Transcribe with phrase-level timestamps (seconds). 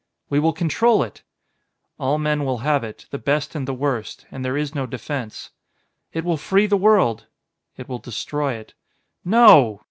[0.31, 1.21] "We will control it."
[1.99, 4.25] "All men will have it the best and the worst...
[4.31, 5.51] and there is no defence."
[6.11, 7.27] "It will free the world"
[7.77, 8.73] "It will destroy it."
[9.23, 9.79] "No!"